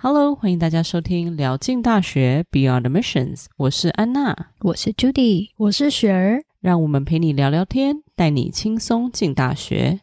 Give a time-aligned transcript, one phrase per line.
[0.00, 9.98] Hello，欢迎大家收听聊进大学 Beyond Admissions，我是安娜，我是 Judy，我是雪儿，让我们陪你聊聊天，带你轻松进大学。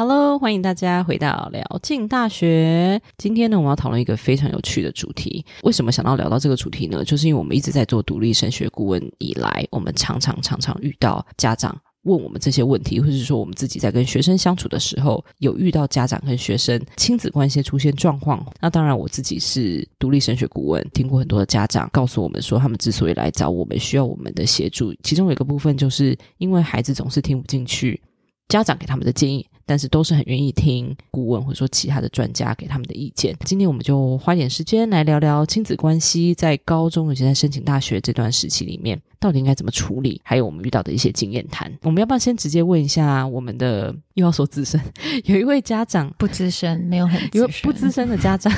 [0.00, 2.98] Hello，欢迎大家回到聊进大学。
[3.18, 5.44] 今天呢，我们要讨论一个非常有趣的主题。
[5.62, 7.04] 为什么想到聊到这个主题呢？
[7.04, 18.42] 就是因为我们一直在做独立升学顾问以来，我们常常常常遇到家长问我们这些问题，或者是说我们自己在跟学生相处的时候，有遇到家长跟学生亲子关系出现状况。
[18.58, 28.00] 那当然，我自己是独立升学顾问，听过很多的家长告诉我们说，他们之所以来找我们，需要我们的协助，其中有一个部分就是因为孩子总是听不进去
[28.48, 29.46] 家长给他们的建议。
[29.66, 33.36] 但是都是很愿意听顾问或者说其他的专家给他们的意见。
[33.44, 40.20] 今天我们就花点时间来聊聊亲子关系，在高中尤其在申请大学这段时期里面，到底应该怎么处理？
[40.24, 41.72] 还有我们遇到的一些经验谈。
[41.82, 43.94] 我们要不要先直接问一下我们的？
[44.14, 44.78] 又要说资深，
[45.24, 48.52] 有一位家长不资深，没有很因为，不资深的家长，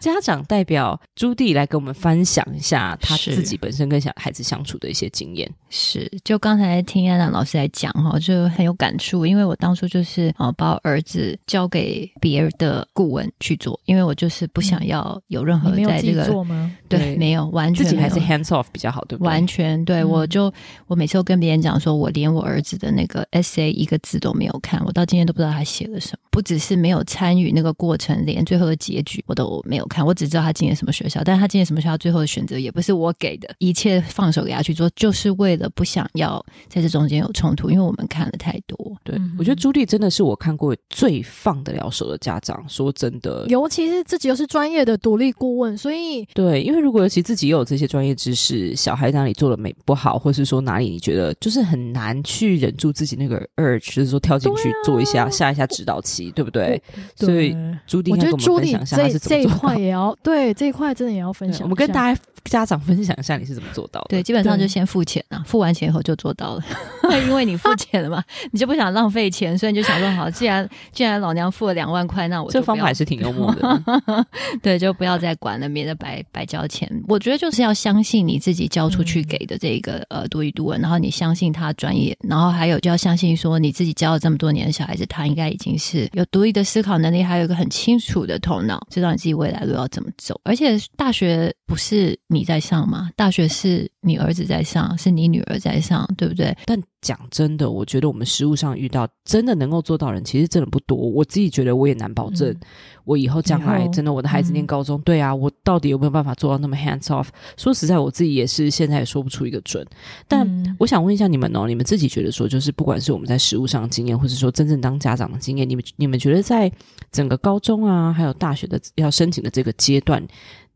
[0.00, 5.50] 家长代表朱棣来跟我们分享一下他自己本身跟小孩子相处的一些经验。
[5.68, 16.70] 是，就刚才听安娜老师来讲哈，就很有感触，因为我当初就是啊，把我儿子交给别人的顾问去做，因为我就是不想要有任何在这个做吗？
[16.88, 19.28] 对，没有完全自己还是 hands off 比较好，对不对？
[19.28, 20.52] 完全对，我就
[20.86, 24.82] 我每次都跟别人讲说，我连我儿子的那个 essay 一个字都没有看。
[24.84, 30.04] 我到今天都不知道他写了什么，不只是没有参与那个过程，连最后的结局我都没有看。
[30.04, 37.70] 我只知道他进了什么学校，但是他进了什么学校，最后的选择也不是我给的，一切放手给他去做，就是为了不想要在这中间有冲突。
[37.70, 42.62] 因为我们看了太多，对，我觉得朱莉真的是我看过最放得了手的家长。
[42.68, 54.50] 说真的，尤其是自己又是专业的独立顾问，所以对，因为如果尤其自己又有这些专业知识，小孩哪里做的没不好，或是说哪里你觉得就是很难去忍住自己那个 urge，就是说跳进。
[54.60, 56.82] 去做一下下一下指导期，对不对？
[57.16, 57.56] 对，所以
[57.86, 61.62] 朱迪，我觉得朱棣这这一块也要对这一块真的也要分享。
[61.62, 64.06] 我们跟大家家长分享一下你是怎么做到的？
[64.08, 66.64] 对，基本上就先付钱啊，付完钱以后就做到了。
[67.26, 73.84] 因为你付钱了嘛，你就不想浪费钱，所以你就想说好，既然 既然老娘付了两万块，那我这方法还是挺幽默的。
[74.62, 76.90] 对，就不要再管了，免得白白交钱。
[77.08, 90.40] 我觉得就是要相信你自己交出去给的这个、嗯、呃独一读文，然后你相信他专业，然后还有就要相信说你自己教了这么多年的小孩子，他应该已经是有独立的思考能力，还有一个很清楚的头脑，知道你自己未来路要怎么走。
[90.44, 93.10] 而且大学不是你在上吗？
[93.16, 96.56] 大学是你儿子在上，是你女儿在上，对不对？
[96.64, 100.96] 但讲真的，我觉得我们实务上遇到真的能够做到的人，其实真的不多。
[100.96, 102.60] 我自己觉得我也难保证，嗯、
[103.04, 107.28] 我以后将来真的我的孩子念高中，嗯、对啊，我到底有没有办法做到那么 hands off？
[107.56, 109.86] 说实在，我自己也是现在也说不出一个准。
[110.28, 110.46] 但
[110.78, 116.70] 我想问一下你们哦，你们自己觉得说，就是不管是我们在实务上的经验，或是说真正当家长的经验，你们你们觉得在
[117.10, 120.22] 整个高中啊，还有大学的要申请的这个阶段，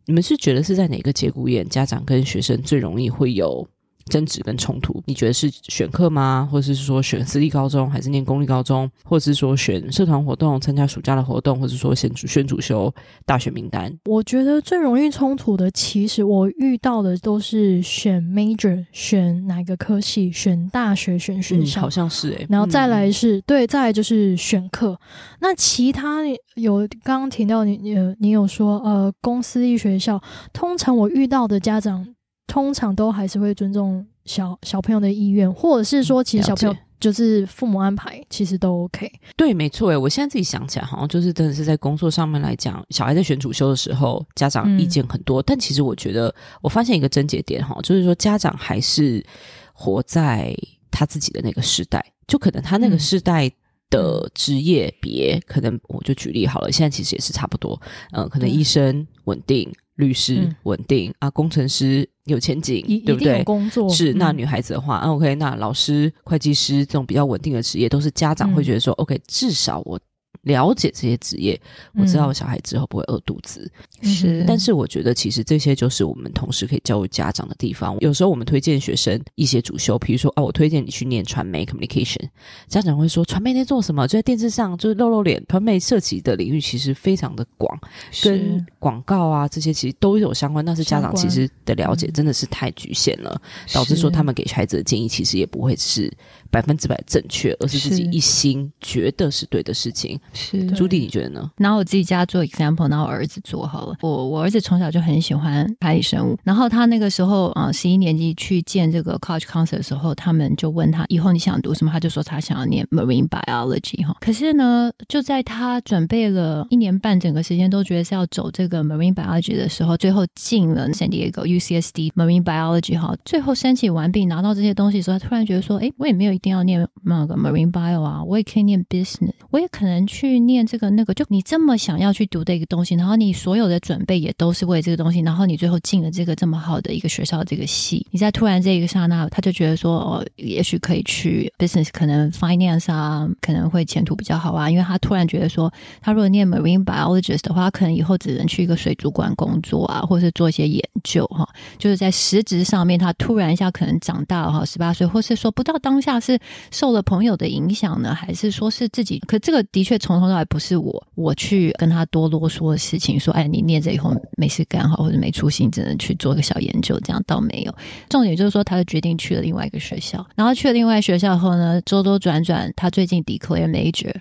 [0.07, 3.67] 你们是觉得是在哪个节骨眼，家长跟学生最容易会有
[4.07, 6.49] 争执跟冲突，你觉得是选课吗？
[6.51, 8.91] 或者是说选私立高中，还是念公立高中？
[9.05, 12.93] 或者是说选社团活动，参加暑假的活动，或者是说选主选主修
[13.25, 13.93] 大学名单？
[14.05, 22.47] 我觉得最容易冲突的，其实我遇到的都是选 major，选哪个科系，选大学，选学校，嗯、好像是诶、欸。
[22.51, 24.99] 然后再来是、嗯、对，再来就是选课。
[25.41, 26.21] 那其他
[26.57, 30.23] 有刚刚提到你，你你有说呃，公私立学校，
[30.53, 32.14] 通常我遇到的家长。
[32.47, 39.11] 通常都还是会尊重小小朋友的意愿，或者是说，其实小朋友就是父母安排，其实都 OK。
[39.37, 45.43] 对，没错诶，我现在自己想起来，好像就是真的是在工作上面来讲，小孩在选主修的时候，家长意见很多。
[45.43, 49.25] 嗯、但其实我觉得，我发现一个症结点哈，就是说家长还是
[49.73, 50.55] 活在
[50.91, 53.51] 他自己的那个时代，就可能他那个时代
[53.91, 57.79] 的职业别，嗯、可能我就举例好了，现在其实也是差不多。
[58.13, 59.71] 嗯、呃，可能医生稳定。
[59.97, 63.43] 律师稳定、嗯、啊，工程师有前景，一对不对？
[63.45, 70.01] 工作是那女孩子的话，嗯、OK，那老师、会计师这种比较稳定的职业，都是家长会觉得说、嗯、OK，至少我。
[70.45, 71.61] 了解这些职业，
[71.95, 73.71] 我知道我小孩之后不会饿肚子。
[74.03, 77.97] 是、嗯，但是我觉得其实这些就是我们同时可以教育家长的地方。
[78.01, 82.29] 有时候我们推荐学生一些主修，比如说啊，我推荐你去念传媒 communication，
[82.69, 84.07] 家长会说传媒在做什么？
[84.07, 85.43] 就在电视上就是露露脸。
[85.49, 87.79] 传媒涉及的领域其实非常的广，
[88.23, 90.65] 跟广告啊这些其实都有相关。
[90.65, 96.13] 但是家长其实的了解真的是太局限了，嗯、导致说他们给孩子的建议其实也不会是
[96.55, 100.17] 百分之百正确，而是自己一心觉得是对的事情。
[100.33, 101.51] 是朱迪，你觉得呢？
[101.57, 103.97] 拿我自己家做 example，拿我儿子做好了。
[104.03, 114.17] 我我儿子从小就很喜欢海底生物，然后他那个时候啊，十一年级去见这个 college counselor 的时候，他们就问他以后你想读什么，他就说他想要念 marine biology 哈。
[114.21, 123.17] 可是呢，就在他准备了一年半整个时间都觉得是要走这个 marine biology 的时候，最后进了 San Diego UCSD marine biology 哈。
[123.25, 131.15] 最后申请完毕拿到这些东西的时候，他突然觉得说，哎，我也没有一一定要念那个 marine bio 啊，我也可以念 business，我也可能去念这个那个。
[131.15, 144.69] 就你这么想要去读的一个东西，然后你所有的准备也都是为这个东西，然后你最后进了这个这么好的一个学校这个系，你在突然这一个刹那，他就觉得说，哦，也许可以去 business，可能 finance 啊，可能会前途比较好啊。
[144.69, 151.49] 因为他突然觉得说，他如果念 marine biologist 的话，可能以后只能去一个水族馆工作啊，或是做一些研究哈。
[151.79, 156.34] 就是在实质上面，他突然一下可能长大了哈，十八岁，或是说不知道当下是
[156.71, 159.19] 受了朋友的影响呢，还是说是自己？
[159.27, 161.07] 可这个的确从头到尾不是我。
[161.15, 167.75] 我去跟他多啰嗦的事情，说，哎，你念这以后没事干好，或者没出息，只能去做个小研究，这样倒没有。
[168.09, 174.13] 重点就是说，他就决定去了另外一个学校，然后去了另外一个学校后呢，周周转转，他最近 declare major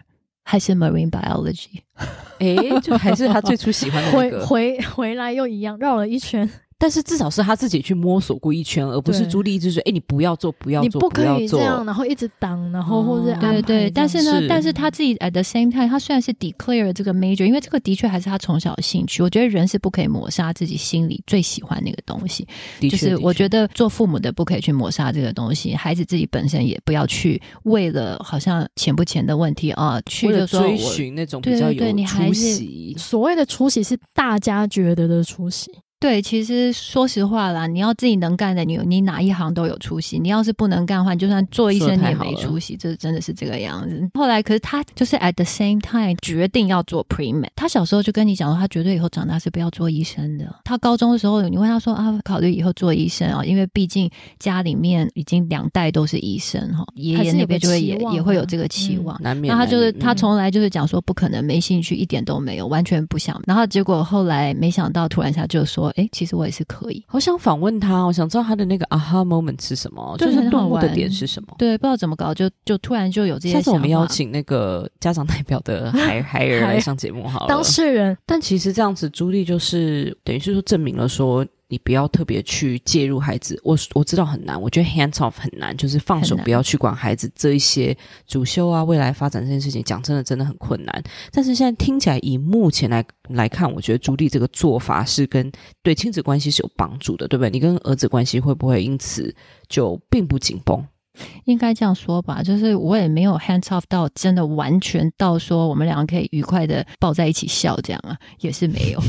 [0.43, 1.81] 还是 marine biology，
[2.39, 6.49] 哎，就还是他最初喜欢的那个，回回回来又一样，绕了一圈。
[6.77, 19.23] 但是至少是他自己去摸索过一圈，而不是朱莉一直说：“哎，你不要做，不要做，你不可以这样，然后一直挡，然后或者对对。”但是呢，但是他自己 at the same time，他虽然是 declare 这个 major，因为这个的确还是他从小的兴趣。
[19.23, 22.47] 我觉得人是不可以抹杀自己心里最喜欢那个东西。
[22.81, 32.95] 就是我觉得做父母的不可以去抹杀这个东西，孩子自己本身也不要去为了好像钱不钱的问题啊，去就说追寻那种比较有出息。
[32.97, 35.71] 所谓的出息是大家觉得的出息。
[36.03, 40.19] 对，其实说实话啦，你要自己能干的，你你哪一行都有出息。
[40.19, 42.75] 你要是不能干的话，你就算做医生你也没出息。
[42.75, 44.09] 这真的是这个样子。
[44.15, 47.47] 后来，可是他就是 at the same time 决定要做 pre-med。
[47.55, 50.53] 他小时候就跟你讲说，他绝对以后长大是不要做医生的。
[50.65, 59.17] 他高中的时候，你问他说啊，考虑以后做医生啊，因为毕竟家里面已经两代都是医生哈，爷爷那边就会也也会有这个期望。
[59.21, 59.55] 难免。
[59.55, 63.41] 那他就是他从来就是讲说不可能，没兴趣，一点都没有，完全不想。
[63.47, 65.92] 然后结果后来没想到，突然一下就说。
[65.95, 67.03] 哎，其实我也是可以。
[67.07, 71.55] 好想访问他，我想知道他的那个 aha moment 是什么，就是顿悟的点是什么？
[71.57, 73.55] 对，不知道怎么搞，就就突然就有这些。
[73.55, 78.17] 下次我们邀请那个家长代表的 孩孩儿来上节目好了，当事人。
[78.25, 81.45] 但其实这样子，朱莉就是等于是说证明了说。
[81.73, 87.97] 你不要特别去介入孩子，我我知道很难，我觉得 hands off 很难，就是放手不要去管孩子这一些
[88.27, 91.03] 主修啊、未来发展这件事情，讲真的真的很困难。
[91.31, 97.49] 但是现在听起来，以目前来来看，我觉得朱棣这个做法是跟对亲子关系是有帮助的，对不对？
[97.49, 99.35] 你跟儿子关系会不会因此
[99.67, 100.85] 就并不紧绷？
[101.45, 109.01] 应该这样说吧，就是我也没有 hands off 到真的完全到说我们两个可以愉快的抱在一起笑这样啊，也是没有。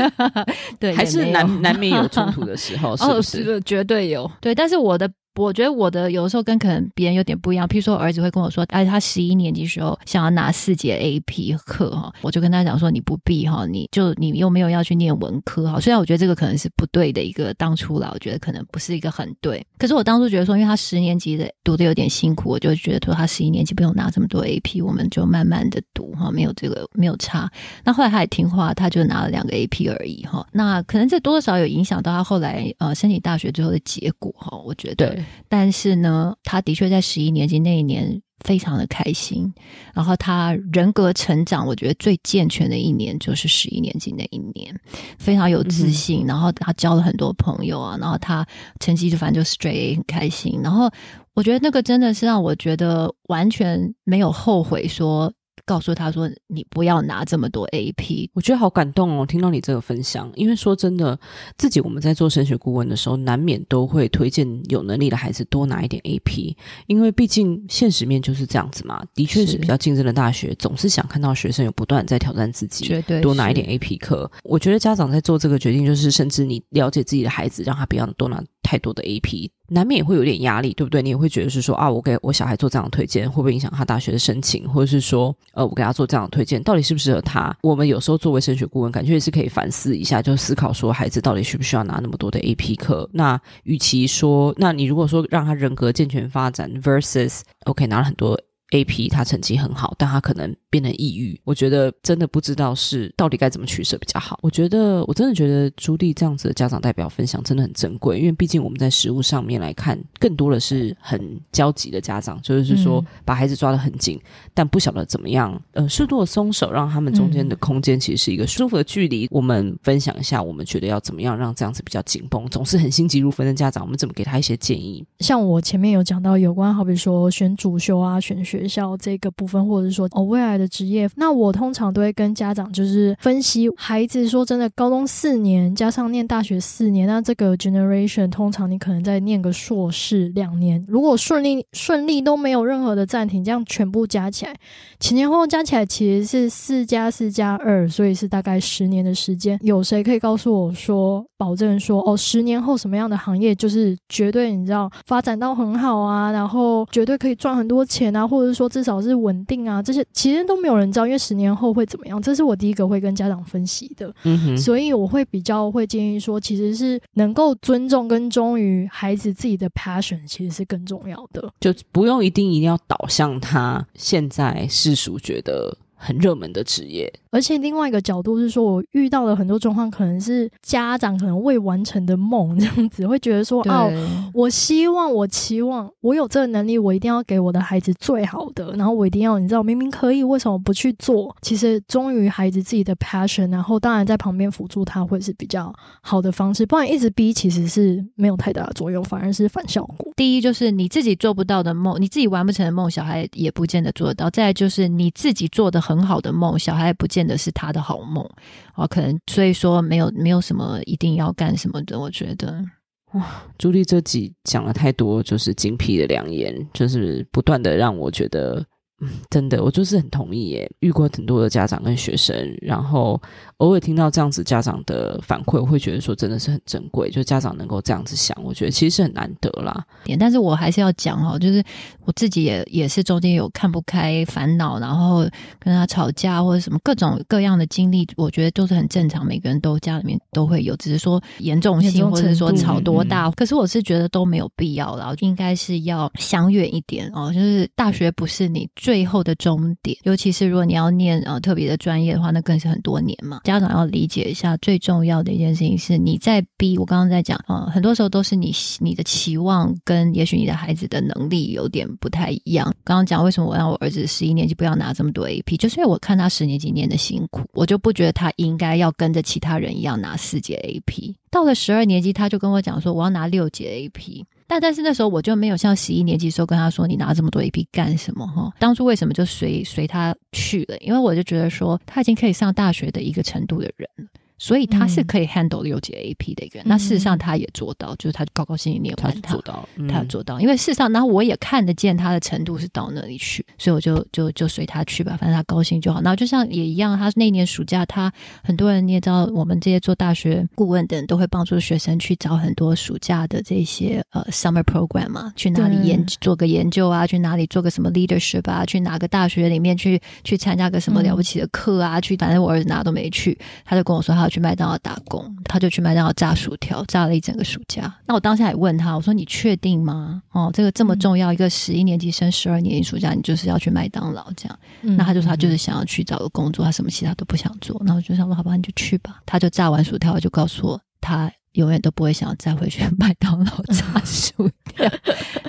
[0.78, 3.38] 对，还是难难免有冲突的时候， 是不是？
[3.40, 4.30] 哦，是绝对有。
[4.40, 5.10] 对，但是我的。
[5.40, 15.80] 我觉得我的有的时候跟可能别人有点不一样，譬如说我儿子会跟我说，哎，他十一年级时候想要拿四节 AP 课哈，我就跟他讲说，你不必哈，你就你又没有要去念文科哈。
[15.80, 19.64] 虽然我觉得这个可能是不对的一个当初啦，我觉得可能不是一个很对。
[19.78, 27.50] 可是我当初觉得说，因为他十年级的读的有点辛苦，我就觉得说他十一年级不用拿这么多 AP，我们就慢慢的读哈，没有这个没有差。
[27.82, 30.46] 那后来他也听话，他就拿了两个 AP 而已哈。
[30.52, 35.16] 那可能这多少有影响到他后来呃申请大学最后的结果哈，我觉得。
[35.48, 39.52] 但是呢，他的确在十一年级那一年非常的开心，
[39.94, 44.74] 然后他人格成长，我觉得最健全的一年就是十一年级那一年，
[45.18, 48.46] 非常有自信，嗯、然后他交了很多朋友啊，然后他
[48.78, 50.90] 成绩就反正就 straight 很开心，然后
[51.34, 55.32] 我觉得那个真的是让我觉得完全没有后悔说。
[55.64, 60.30] 告诉他说：“你不要拿这么多 AP。”我觉得好感动哦，听到你这个分享。
[60.34, 61.18] 因为说真的，
[61.58, 66.54] 自己我们在做升学顾问的时候，难免都会推荐有能力的孩子多拿一点 AP，
[66.86, 69.02] 因为毕竟现实面就是这样子嘛。
[69.14, 74.30] 的确是比较竞争的大学，总是想看到学生有不断在挑战自己，绝对多拿一点 AP 课。
[74.44, 79.50] 我觉得家长在做这个决定，就是甚至你了解自己的孩子，让他不要多拿太多的 AP。
[79.72, 81.02] 难免也会有点压力，对不对？
[81.02, 84.68] 你也会觉得是说啊，我给我小孩做这样的推荐，会不会影响他大学的申请？
[84.68, 87.56] 或者是说，呃，我给他做这样的推荐，到底适不适合他？
[87.62, 93.08] 我们有时候作为升学顾问，感觉也是可以反思一下，就思考说，孩子到底需不需要拿那么多的 AP 课？
[93.12, 101.38] 那与其说，那你如果说让他人格健全发展，versus OK 拿了很多 AP，他成绩很好，但他可能变得抑郁。
[101.44, 104.38] 我觉得真的不知道是到底该怎么取舍比较好。
[104.42, 119.26] 我觉得我真的觉得朱棣这样子的家长代表分享真的很珍贵，因为毕竟我们在实物上面来看，更多的是很焦急的家长，就是说把孩子抓得很紧，嗯、但不晓得怎么样呃适度的松手，让他们中间的空间其实是一个舒服的距离。
[119.30, 125.04] 我们分享一下，我们觉得要怎么样让这样子比较紧绷，总是很心急如焚的家长，我们怎么给他一些建议？
[125.18, 144.54] 像我前面有讲到有关，好比说选主修啊、选学校这个部分，或者是说哦未来的职业，那我通常都会跟家长就是分析孩子说真的，高中四年加上念大学四年，那这个 generation 通常你可能再念个硕士两年，如果顺利顺利都没有任何的暂停，这样全部加起来
[144.98, 149.58] 前前后后加起来其实是四加四加二，所以是大概十年的时间。
[149.62, 164.12] 有谁可以告诉我说，保证说哦，十年后什么样的行业就是绝对你知道发展到很好啊，然后绝对可以赚很多钱啊，或者说至少是稳定啊，这些其实都没有人知道，因为十年后会怎么样，这是我第一个会跟家长分析的。
[164.24, 177.12] 嗯哼，所以我会比较会建议说，其实是能够尊重跟忠于孩子自己的 passion，其实是更重要的，就不用一定一定要导向他现在世俗觉得很热门的职业。
[177.30, 183.90] 而且另外一个角度是说，我遇到了很多状况，可能是家长可能未完成的梦，这样子会觉得说，哦，
[184.34, 191.34] 我希望，我期望，我有这个能力，我一定要给我的孩子最好的，然后我一定要，你知道，明明可以，为什么不去做？
[191.40, 196.66] 其实忠于孩子自己的 passion，然后当然在旁边辅助他，会是比较好的方式。
[196.66, 200.10] 不然一直逼，其实是没有太大的作用，反而是反效果。
[200.16, 207.19] 第一就是你自己做不到的梦，你自己完不成的梦，小孩也不见得做得到；再来就是你自己做的很好的梦，小孩也不见。
[207.20, 208.26] 真的是他的好梦
[208.72, 212.64] 啊，可能所以说没有没有什么一定要干什么的，我觉得
[213.12, 218.64] 哇，朱莉这集讲了太多，就是精辟的良言，就是不断的让我觉得。
[219.00, 220.70] 嗯，真的，我就是很同意耶。
[220.80, 223.20] 遇过很多的家长跟学生，然后
[223.56, 227.10] 偶尔听到这样子家长的反馈，我会觉得说真的是很珍贵。
[227.10, 229.84] 就家长能够这样子想，我觉得其实是很难得啦。
[230.04, 231.64] 点，但是我还是要讲哈，就是
[232.04, 235.20] 我自己也也是中间有看不开、烦恼，然后
[235.58, 243.28] 跟他吵架或者什么各种各样的经历，我觉得都是很正常，每个人都家里面都会有，只是说严重性或者是说吵多大。
[243.28, 247.32] 嗯、可是我是觉得都没有必要了，应该是要相远一点哦。
[247.32, 248.68] 就是大学不是你。
[248.76, 253.42] 最最后的终点，尤其是如果你要念呃特别的专业的话，那更是很多年嘛。
[253.44, 256.76] 家长要理解一下，最重要的一件事情是你在逼。
[256.76, 262.66] 我刚刚在讲，呃，很多时候都是你你的期望跟也许你的孩子的能力有点不太一样。
[262.82, 271.14] 刚刚讲为什么我让我儿子十一年级不要拿这么多 AP，就是因为我看他十年级念的辛苦，我就不觉得他应该要跟着其他人一样拿四节 AP。
[271.30, 274.24] 到了十二年级，他就跟我讲说我要拿六节 AP。
[274.50, 278.52] 但但是那时候我就没有像十一年级时候跟他说，你拿这么多 AP 干什么哈？
[278.58, 280.76] 当初为什么就随随他去了？
[280.78, 284.04] 因为我就觉得说他已经可以上大学的一个程度的人了。
[284.40, 290.40] 所以他是可以 handle 六级 AP 的一个人，嗯、那事实上他也做到，就是他高高兴兴念完，他做到，嗯、他做到。
[290.40, 296.00] 因为事实上，然后我也看得见他的程度是到那里去，所以我就就就随他去吧，反正他高兴就好。
[296.00, 298.10] 然后就像也一样，他那一年暑假，他
[298.42, 314.29] 很多人你也知道，我们这些做大学顾问的人都会帮助学生去找很多暑假的这些呃 summer program 嘛，去哪里研做个研究啊，去哪里做个什么 leadership 啊，去哪个大学里面去去参加个什么了不起的课啊，嗯、去反正我儿子哪都没去，他就跟我说他。
[314.30, 317.94] 去麦当劳打工，他就去麦当劳炸薯条，炸了一整个暑假。
[318.06, 320.22] 那我当下也问他，我说：“你确定吗？
[320.30, 327.78] 哦，这个这么重要，一个十一年级升十二年级暑假，你就是要去麦当劳这样？”嗯、那他就说他就是想要去找个工作，他什么其他都不想做。
[327.84, 331.30] 那我就想说：“好吧，你就去吧。”他就炸完薯条，就告诉我他。
[331.54, 334.88] 永远都不会想要再回去 麦当劳 炸薯条，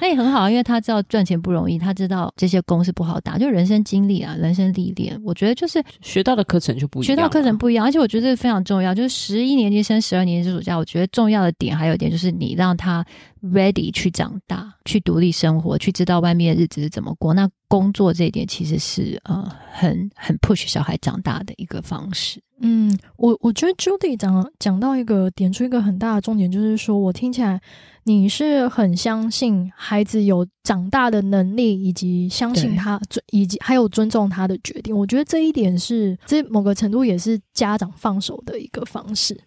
[0.01, 5.20] 那也很好，因为他知道赚钱不容易，他知道这些工是不好打，就人生经历啊，人生历练。
[5.24, 8.96] 我觉得就是学到的课程就不一样，学到课程不一样，而且我觉得这个非常重要。
[8.96, 13.05] 就是十一年级升十二年级暑假，我觉得重要的点还有一点就是你让他
[13.43, 17.34] ready 去长大，去独立生活，去知道外面的日子是怎么过。
[17.34, 22.41] 那工作这一点其实是呃很很 push 小孩长大的一个方式。
[22.62, 27.60] 嗯，我我觉得 Judy 讲讲到一个点出一个很大的重点，就是说我听起来
[28.03, 34.96] 你是很相信孩子有长大的能力，以及相信他尊，以及还有尊重他的决定。
[34.96, 39.39] 我觉得这一点是这某个程度也是家长放手的一个方式。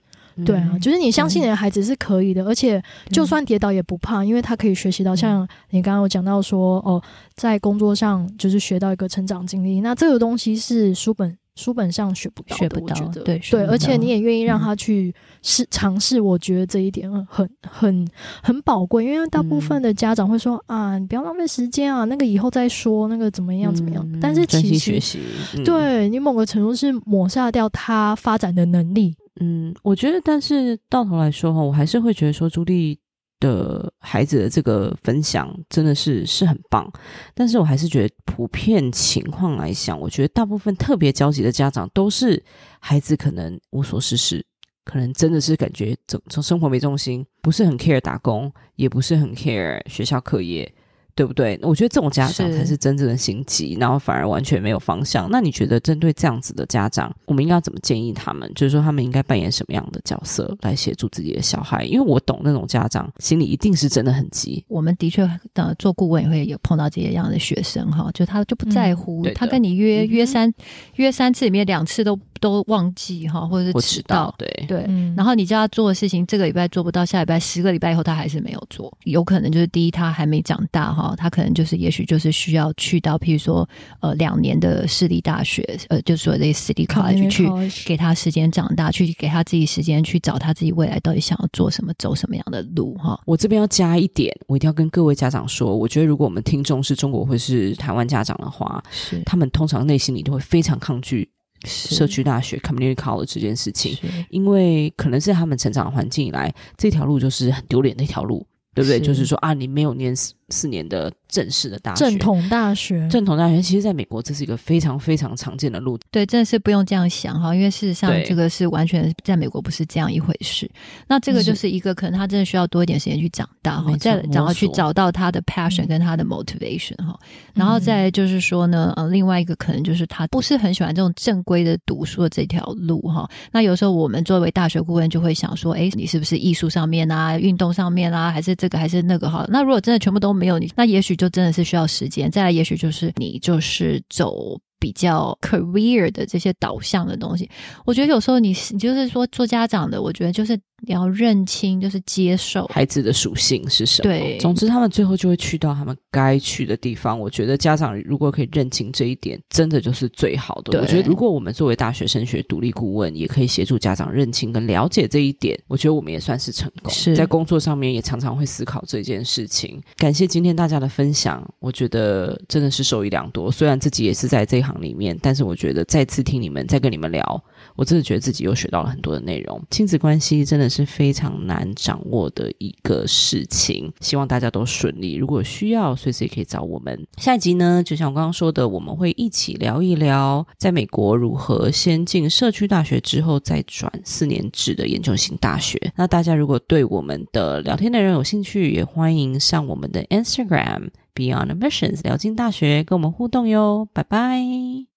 [0.44, 7.00] 对啊，就是你相信你的孩子是可以的，嗯、而且就算跌倒也不怕，嗯、因为他可以学习到，像你刚刚有讲到说，哦，
[7.36, 12.94] 在工作上就是学到一个成长经历，那这个东西是书本书本上学不到的，学不到，
[13.24, 18.06] 对对，而且你也愿意让他去试尝试，我觉得这一点很很
[18.42, 24.04] 很宝贵，因为大部分的家长会说、嗯、啊，你不要浪费时间啊，那个以后再说，那个怎么样怎么样。
[24.12, 25.20] 嗯、但是其实学习，
[25.56, 29.14] 嗯、对你某个程度是抹杀掉他发展的能力。
[29.40, 32.96] 嗯，我觉得，但是到头来说哈，我还是会觉得说朱俐
[33.44, 36.90] 的孩子的这个分享真的是是很棒，
[37.34, 42.42] 但是我还是觉得普遍情况来讲，我觉得大部分特别焦急的家长都是
[42.80, 44.44] 孩子可能无所事事，
[44.84, 50.74] 可能真的是感觉整从生活没重心，不是很 care 打工，也不是很 care 学校课业。
[51.14, 51.58] 对不对？
[51.62, 55.28] 我觉得这种家长才是真正的心急，然后反而完全没有方向。
[55.30, 58.50] 那你觉得针对这样子的家长，我们应该要怎么建议他们？
[58.54, 61.84] 就是说他们应该扮演什么样的角色来协助自己的小孩？
[61.84, 64.64] 因为我懂那种家长心里一定是真的很急。
[64.68, 70.52] 我们的确呃做顾问也会有碰到这些样的学生哈，就他就不在乎，嗯、他跟你约约三
[70.96, 74.84] 约三次里面两次都都忘记哈，或者是迟到，对对。
[75.16, 81.03] 然后你叫他做的事情，这个礼拜做不到，下礼拜十个礼拜以后他还是没有做，有可能就是第一他还没长大哈。
[81.16, 83.68] 他可能就是，也许就是需要去到，譬如说，
[84.00, 87.48] 呃，两年的私立大学，呃，就是说类似私立 college 去
[87.84, 93.20] 给他时间长大，去给他自己时间去找他自己未来到底想要做什么，走什么样的路哈。
[93.26, 99.20] 我这边要加一点，我一定要跟各位家长说，我觉得如果我们听众是中国或是台湾家长的话，是。
[99.26, 101.28] 他们通常内心里都会非常抗拒
[101.64, 103.96] 社区大学 community college 这件事情，
[104.30, 108.98] 因为可能是他们成长的环境以来，这条路就是很丢脸的一条路，对不对？
[108.98, 109.04] 是。
[109.04, 110.14] 就是说啊，你没有念
[110.54, 111.12] 四四年的。
[111.26, 115.98] 正式的大学，正统大学，正统大学，其实在美国这是一个非常非常常见的路。
[116.12, 120.70] 对，真的是不用这样想哈，因为事实上这个是完全在美国不是这样一回事。
[121.08, 133.28] 那这个就是一个可能他真的需要多一点时间去长大哈，再然后去找到他的 passion 跟他的 motivation 哈、嗯，然后再就是说呢，呃，另外一个可能就是他不是很喜欢这种正规的读书的这条路哈。
[133.50, 139.44] 那有时候我们作为大学顾问就会想说，哎，你是不是艺术上面啊，运动上面啊，还是这个还是那个哈？
[139.48, 141.14] 那如果真的全部都没没有你，那也许。
[141.16, 144.60] 就真的是需要时间，再来，也许就是你就是走。
[144.84, 147.48] 比较 career 的这些导向的东西，
[147.86, 154.10] 我觉得有时候你你就是说做家长的，我觉得就是你要认清，就是接受孩子的属性是什么。
[154.10, 157.18] 对，总之他们最后就会去到他们该去的地方。
[157.18, 160.78] 我觉得家长如果可以认清这一点，真的就是最好的。
[160.78, 166.92] 我觉得如果我们作为大学升学独立顾问，也可以协助家长认清跟了解这一点，我觉得我们也算是成功。
[166.92, 169.80] 是在工作上面也常常会思考这件事情。
[169.96, 173.50] 感谢今天大家的分享，我觉得真的是受益良多。
[173.50, 174.73] 虽然自己也是在这一行。
[174.80, 177.44] 里面，但是我觉得再次听你们再跟你们聊，
[177.76, 179.62] 我真的觉得自己又学到了很多的内容。
[179.70, 185.14] 亲子关系真的是非常难掌握的一个事情，希望大家都顺利。
[185.14, 187.06] 如果需要，随时也可以找我们。
[187.18, 195.78] 下一集呢，就像我刚刚说的，我们会一起聊一聊在美国如何先进社区大学之后再转四年制的研究型大学。
[195.96, 200.88] 那大家如果对我们的聊天内容有兴趣，也欢迎上我们的 Instagram。
[201.14, 204.93] Beyond Admissions 聊进大学，跟我们互动哟，拜拜。